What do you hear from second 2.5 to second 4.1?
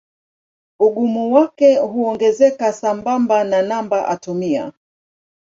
sambamba na namba